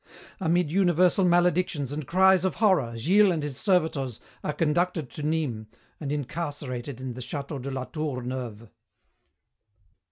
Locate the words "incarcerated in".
6.11-7.13